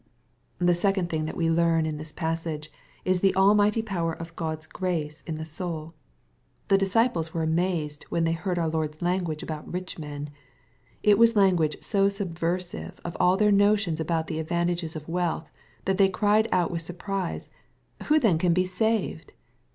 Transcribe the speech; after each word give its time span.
"'The 0.57 0.73
second 0.73 1.11
thing 1.11 1.25
that 1.25 1.37
we 1.37 1.51
leam 1.51 1.85
in 1.85 1.97
this 1.97 2.11
passage, 2.11 2.71
is 3.05 3.19
the 3.19 3.35
almighty 3.35 3.83
potoer 3.83 4.19
of 4.19 4.35
God's 4.35 4.65
grace 4.65 5.21
in 5.27 5.35
the 5.35 5.43
sotd. 5.43 5.93
The 6.69 6.77
disciples 6.79 7.35
MATTHEW, 7.35 7.41
CHAP. 7.41 7.51
XIX. 7.55 7.97
243 8.09 8.09
were 8.09 8.09
amazed^ 8.09 8.11
when 8.11 8.23
they 8.23 8.31
heard 8.31 8.57
our 8.57 8.67
Lord's 8.67 9.03
language 9.03 9.43
about 9.43 9.71
rich 9.71 9.99
men. 9.99 10.31
It 11.03 11.19
was 11.19 11.35
language 11.35 11.77
so 11.83 12.09
subversive 12.09 12.99
of 13.05 13.15
all 13.19 13.37
their 13.37 13.51
notions 13.51 13.99
about 13.99 14.25
the 14.25 14.39
advantages 14.39 14.95
of 14.95 15.07
wealth, 15.07 15.51
that 15.85 15.99
they 15.99 16.09
cried 16.09 16.47
out 16.51 16.71
with 16.71 16.81
surprise," 16.81 17.51
Who 18.05 18.17
then 18.17 18.39
can 18.39 18.53
be 18.55 18.65
saved 18.65 19.33